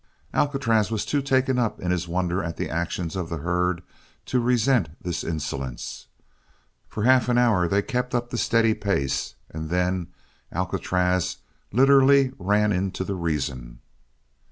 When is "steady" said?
8.39-8.73